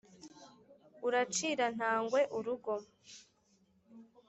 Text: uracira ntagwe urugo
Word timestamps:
uracira 1.07 1.65
ntagwe 1.75 2.21
urugo 2.37 2.73